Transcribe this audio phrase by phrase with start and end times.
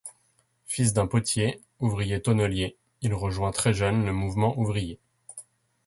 [0.65, 4.99] Fils d'un potier, ouvrier tonnelier, il rejoint très jeune le mouvement ouvrier.